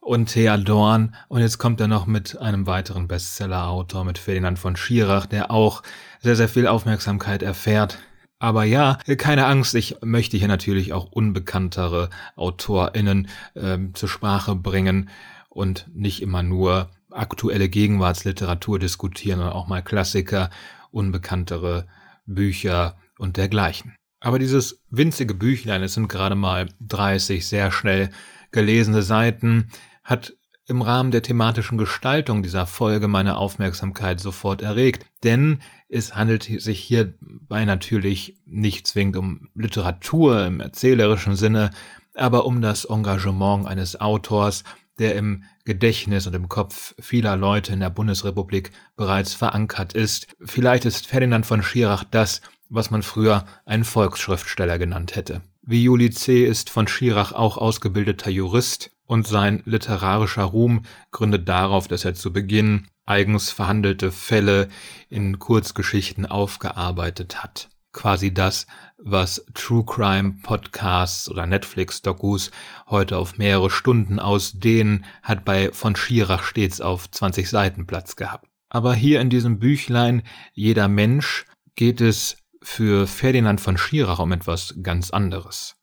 [0.00, 4.74] und Thea Dorn und jetzt kommt er noch mit einem weiteren Bestseller-Autor, mit Ferdinand von
[4.74, 5.84] Schirach, der auch
[6.18, 8.00] sehr, sehr viel Aufmerksamkeit erfährt.
[8.44, 15.08] Aber ja, keine Angst, ich möchte hier natürlich auch unbekanntere AutorInnen äh, zur Sprache bringen
[15.48, 20.50] und nicht immer nur aktuelle Gegenwartsliteratur diskutieren, sondern auch mal Klassiker,
[20.90, 21.86] unbekanntere
[22.26, 23.96] Bücher und dergleichen.
[24.20, 28.10] Aber dieses winzige Büchlein, es sind gerade mal 30 sehr schnell
[28.50, 29.70] gelesene Seiten,
[30.02, 30.34] hat
[30.66, 36.80] im Rahmen der thematischen Gestaltung dieser Folge meine Aufmerksamkeit sofort erregt, denn es handelt sich
[36.80, 41.70] hierbei natürlich nicht zwingend um Literatur im erzählerischen Sinne,
[42.14, 44.64] aber um das Engagement eines Autors,
[44.98, 50.28] der im Gedächtnis und im Kopf vieler Leute in der Bundesrepublik bereits verankert ist.
[50.40, 55.42] Vielleicht ist Ferdinand von Schirach das, was man früher einen Volksschriftsteller genannt hätte.
[55.62, 56.44] Wie Juli C.
[56.44, 62.32] ist von Schirach auch ausgebildeter Jurist und sein literarischer Ruhm gründet darauf, dass er zu
[62.32, 64.68] Beginn eigens verhandelte Fälle
[65.10, 67.68] in Kurzgeschichten aufgearbeitet hat.
[67.92, 68.66] Quasi das,
[68.98, 72.50] was True Crime Podcasts oder Netflix Dokus
[72.88, 78.48] heute auf mehrere Stunden ausdehnen, hat bei von Schirach stets auf 20 Seiten Platz gehabt.
[78.68, 80.22] Aber hier in diesem Büchlein
[80.54, 81.44] Jeder Mensch
[81.76, 85.76] geht es für Ferdinand von Schirach um etwas ganz anderes.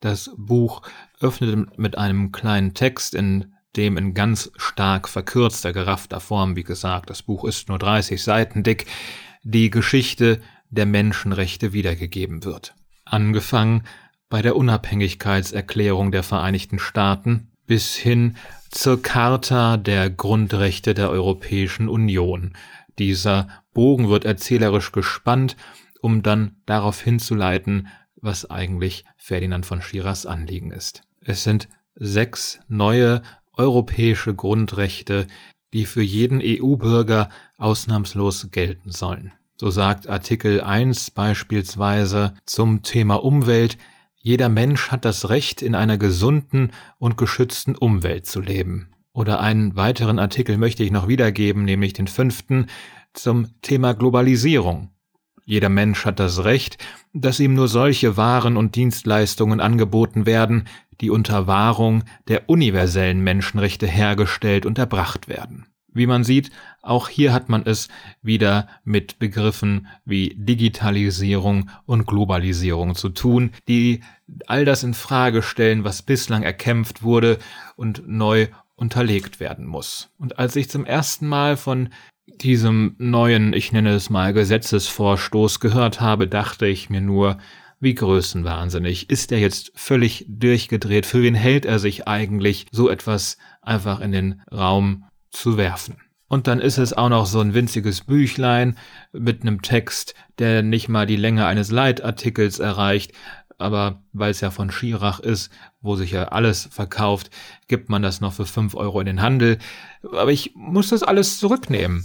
[0.00, 0.82] Das Buch
[1.20, 7.10] öffnet mit einem kleinen Text, in dem in ganz stark verkürzter, geraffter Form, wie gesagt,
[7.10, 8.86] das Buch ist nur 30 Seiten dick,
[9.42, 12.74] die Geschichte der Menschenrechte wiedergegeben wird.
[13.04, 13.84] Angefangen
[14.28, 18.36] bei der Unabhängigkeitserklärung der Vereinigten Staaten bis hin
[18.70, 22.52] zur Charta der Grundrechte der Europäischen Union.
[22.98, 25.56] Dieser Bogen wird erzählerisch gespannt,
[26.00, 27.88] um dann darauf hinzuleiten,
[28.20, 31.02] was eigentlich Ferdinand von Schirachs Anliegen ist.
[31.20, 35.26] Es sind sechs neue europäische Grundrechte,
[35.72, 37.28] die für jeden EU-Bürger
[37.58, 39.32] ausnahmslos gelten sollen.
[39.56, 43.76] So sagt Artikel 1 beispielsweise zum Thema Umwelt,
[44.14, 48.90] jeder Mensch hat das Recht, in einer gesunden und geschützten Umwelt zu leben.
[49.12, 52.66] Oder einen weiteren Artikel möchte ich noch wiedergeben, nämlich den fünften
[53.14, 54.90] zum Thema Globalisierung.
[55.48, 56.76] Jeder Mensch hat das Recht,
[57.14, 60.68] dass ihm nur solche Waren und Dienstleistungen angeboten werden,
[61.00, 65.64] die unter Wahrung der universellen Menschenrechte hergestellt und erbracht werden.
[65.90, 66.50] Wie man sieht,
[66.82, 67.88] auch hier hat man es
[68.20, 74.02] wieder mit Begriffen wie Digitalisierung und Globalisierung zu tun, die
[74.48, 77.38] all das in Frage stellen, was bislang erkämpft wurde
[77.74, 80.10] und neu unterlegt werden muss.
[80.18, 81.88] Und als ich zum ersten Mal von
[82.36, 87.38] diesem neuen, ich nenne es mal Gesetzesvorstoß gehört habe, dachte ich mir nur,
[87.80, 89.10] wie größenwahnsinnig.
[89.10, 91.06] Ist er jetzt völlig durchgedreht?
[91.06, 95.96] Für wen hält er sich eigentlich, so etwas einfach in den Raum zu werfen?
[96.28, 98.76] Und dann ist es auch noch so ein winziges Büchlein
[99.12, 103.12] mit einem Text, der nicht mal die Länge eines Leitartikels erreicht.
[103.56, 107.30] Aber weil es ja von Schirach ist, wo sich ja alles verkauft,
[107.66, 109.58] gibt man das noch für fünf Euro in den Handel.
[110.02, 112.04] Aber ich muss das alles zurücknehmen.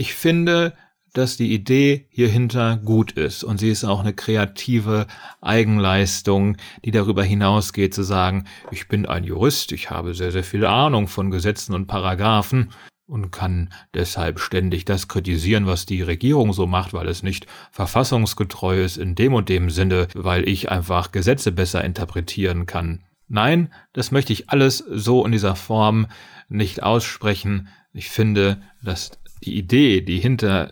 [0.00, 0.74] Ich finde,
[1.12, 5.08] dass die Idee hierhinter gut ist und sie ist auch eine kreative
[5.40, 10.64] Eigenleistung, die darüber hinausgeht zu sagen, ich bin ein Jurist, ich habe sehr, sehr viel
[10.66, 12.70] Ahnung von Gesetzen und Paragraphen
[13.08, 18.80] und kann deshalb ständig das kritisieren, was die Regierung so macht, weil es nicht verfassungsgetreu
[18.84, 23.02] ist in dem und dem Sinne, weil ich einfach Gesetze besser interpretieren kann.
[23.26, 26.06] Nein, das möchte ich alles so in dieser Form
[26.48, 27.66] nicht aussprechen.
[27.92, 29.10] Ich finde, dass
[29.44, 30.70] die Idee, die hinter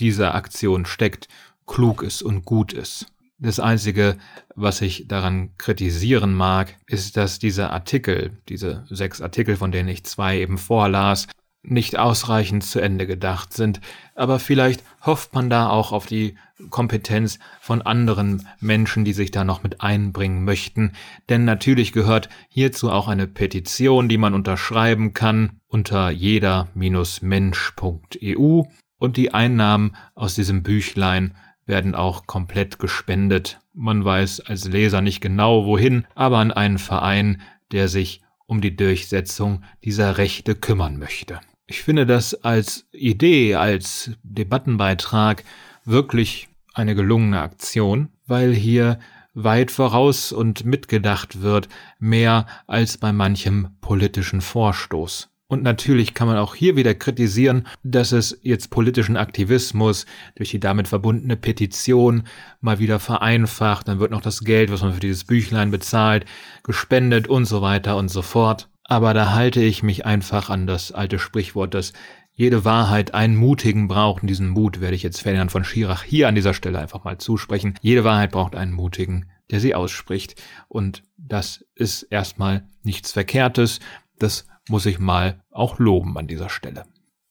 [0.00, 1.28] dieser Aktion steckt,
[1.66, 3.06] klug ist und gut ist.
[3.38, 4.16] Das Einzige,
[4.54, 10.04] was ich daran kritisieren mag, ist, dass diese Artikel, diese sechs Artikel, von denen ich
[10.04, 11.26] zwei eben vorlas,
[11.68, 13.82] nicht ausreichend zu Ende gedacht sind,
[14.14, 16.36] aber vielleicht hofft man da auch auf die
[16.70, 20.92] Kompetenz von anderen Menschen, die sich da noch mit einbringen möchten,
[21.28, 28.62] denn natürlich gehört hierzu auch eine Petition, die man unterschreiben kann unter jeder-mensch.eu
[28.98, 31.34] und die Einnahmen aus diesem Büchlein
[31.66, 33.60] werden auch komplett gespendet.
[33.74, 37.42] Man weiß als Leser nicht genau wohin, aber an einen Verein,
[37.72, 41.40] der sich um die Durchsetzung dieser Rechte kümmern möchte.
[41.68, 45.42] Ich finde das als Idee, als Debattenbeitrag
[45.84, 49.00] wirklich eine gelungene Aktion, weil hier
[49.34, 55.28] weit voraus und mitgedacht wird, mehr als bei manchem politischen Vorstoß.
[55.48, 60.06] Und natürlich kann man auch hier wieder kritisieren, dass es jetzt politischen Aktivismus
[60.36, 62.24] durch die damit verbundene Petition
[62.60, 66.26] mal wieder vereinfacht, dann wird noch das Geld, was man für dieses Büchlein bezahlt,
[66.62, 68.68] gespendet und so weiter und so fort.
[68.88, 71.92] Aber da halte ich mich einfach an das alte Sprichwort, dass
[72.34, 74.22] jede Wahrheit einen Mutigen braucht.
[74.22, 77.18] Und diesen Mut werde ich jetzt Ferdinand von Schirach hier an dieser Stelle einfach mal
[77.18, 77.74] zusprechen.
[77.80, 80.40] Jede Wahrheit braucht einen Mutigen, der sie ausspricht.
[80.68, 83.80] Und das ist erstmal nichts Verkehrtes.
[84.18, 86.84] Das muss ich mal auch loben an dieser Stelle.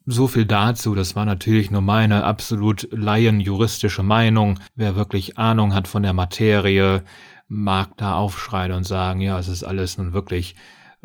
[0.08, 4.60] So viel dazu, das war natürlich nur meine absolut laienjuristische Meinung.
[4.76, 7.04] Wer wirklich Ahnung hat von der Materie,
[7.48, 10.56] mag da aufschreien und sagen, ja, es ist alles nun wirklich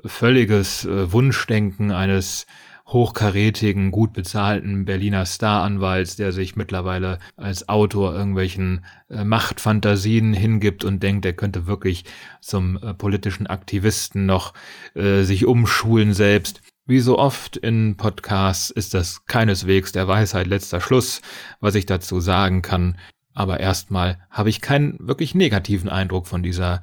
[0.04, 2.46] völliges äh, Wunschdenken eines
[2.92, 11.02] hochkarätigen, gut bezahlten Berliner Staranwalts, der sich mittlerweile als Autor irgendwelchen äh, Machtfantasien hingibt und
[11.02, 12.04] denkt, er könnte wirklich
[12.40, 14.54] zum äh, politischen Aktivisten noch
[14.94, 16.62] äh, sich umschulen selbst.
[16.86, 21.22] Wie so oft in Podcasts ist das keineswegs der Weisheit letzter Schluss,
[21.60, 22.98] was ich dazu sagen kann.
[23.32, 26.82] Aber erstmal habe ich keinen wirklich negativen Eindruck von dieser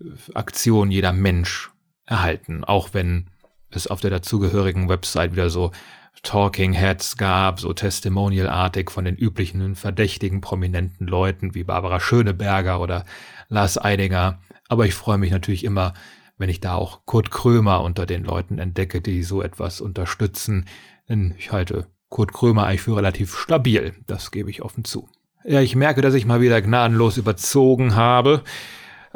[0.00, 1.70] äh, Aktion jeder Mensch
[2.06, 3.26] erhalten, auch wenn
[3.70, 5.72] es auf der dazugehörigen Website wieder so
[6.22, 13.04] Talking Heads gab, so testimonialartig von den üblichen verdächtigen prominenten Leuten wie Barbara Schöneberger oder
[13.48, 14.40] Lars Eidinger.
[14.68, 15.94] Aber ich freue mich natürlich immer,
[16.38, 20.66] wenn ich da auch Kurt Krömer unter den Leuten entdecke, die so etwas unterstützen.
[21.08, 23.94] Denn ich halte Kurt Krömer eigentlich für relativ stabil.
[24.06, 25.08] Das gebe ich offen zu.
[25.44, 28.42] Ja, ich merke, dass ich mal wieder gnadenlos überzogen habe.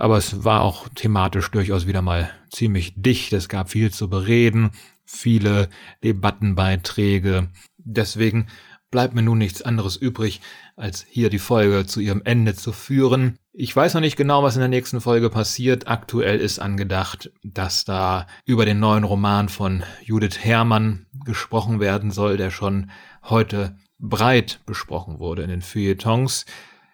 [0.01, 3.35] Aber es war auch thematisch durchaus wieder mal ziemlich dicht.
[3.35, 4.71] Es gab viel zu bereden,
[5.05, 5.69] viele
[6.03, 7.51] Debattenbeiträge.
[7.77, 8.47] Deswegen
[8.91, 10.41] bleibt mir nun nichts anderes übrig,
[10.75, 13.37] als hier die Folge zu ihrem Ende zu führen.
[13.53, 15.87] Ich weiß noch nicht genau, was in der nächsten Folge passiert.
[15.87, 22.39] Aktuell ist angedacht, dass da über den neuen Roman von Judith Herrmann gesprochen werden soll,
[22.39, 22.91] der schon
[23.23, 26.47] heute breit besprochen wurde in den Feuilletons.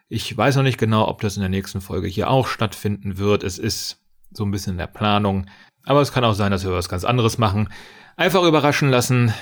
[0.09, 3.43] Ich weiß noch nicht genau, ob das in der nächsten Folge hier auch stattfinden wird.
[3.43, 4.01] Es ist
[4.31, 5.47] so ein bisschen in der Planung.
[5.85, 7.69] Aber es kann auch sein, dass wir was ganz anderes machen.
[8.17, 9.35] Einfach überraschen lassen.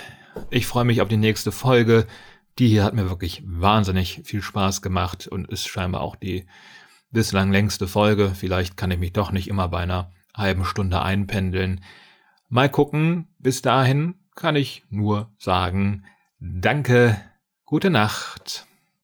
[0.51, 2.07] Ich freue mich auf die nächste Folge.
[2.59, 6.47] Die hier hat mir wirklich wahnsinnig viel Spaß gemacht und ist scheinbar auch die
[7.11, 8.33] bislang längste Folge.
[8.35, 11.85] Vielleicht kann ich mich doch nicht immer bei einer halben Stunde einpendeln.
[12.49, 13.29] Mal gucken.
[13.39, 16.05] Bis dahin kann ich nur sagen,
[16.41, 17.21] danke,
[17.67, 18.67] gute Nacht